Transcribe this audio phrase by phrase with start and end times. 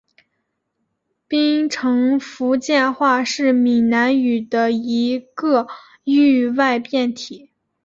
[1.27, 5.67] 槟城福建话是闽南语的一个
[6.05, 7.51] 域外变体。